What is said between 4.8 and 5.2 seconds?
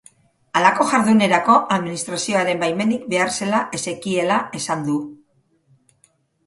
du.